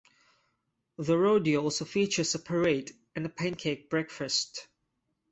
[0.97, 4.67] The rodeo also features a parade and a pancake breakfast.